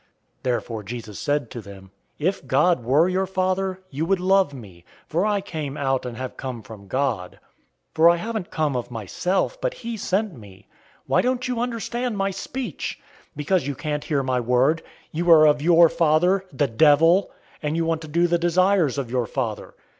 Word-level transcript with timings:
008:042 0.01 0.07
Therefore 0.41 0.81
Jesus 0.83 1.19
said 1.19 1.51
to 1.51 1.61
them, 1.61 1.91
"If 2.17 2.47
God 2.47 2.83
were 2.83 3.07
your 3.07 3.27
father, 3.27 3.81
you 3.91 4.03
would 4.07 4.19
love 4.19 4.51
me, 4.51 4.83
for 5.07 5.27
I 5.27 5.41
came 5.41 5.77
out 5.77 6.07
and 6.07 6.17
have 6.17 6.37
come 6.37 6.63
from 6.63 6.87
God. 6.87 7.39
For 7.93 8.09
I 8.09 8.15
haven't 8.15 8.49
come 8.49 8.75
of 8.75 8.89
myself, 8.89 9.61
but 9.61 9.75
he 9.75 9.97
sent 9.97 10.33
me. 10.33 10.67
008:043 11.01 11.01
Why 11.05 11.21
don't 11.21 11.47
you 11.47 11.59
understand 11.59 12.17
my 12.17 12.31
speech? 12.31 12.99
Because 13.35 13.67
you 13.67 13.75
can't 13.75 14.05
hear 14.05 14.23
my 14.23 14.39
word. 14.39 14.79
008:044 14.81 14.87
You 15.11 15.29
are 15.29 15.45
of 15.45 15.61
your 15.61 15.87
father, 15.87 16.45
the 16.51 16.65
devil, 16.65 17.29
and 17.61 17.75
you 17.75 17.85
want 17.85 18.01
to 18.01 18.07
do 18.07 18.25
the 18.25 18.39
desires 18.39 18.97
of 18.97 19.11
your 19.11 19.27
father. 19.27 19.75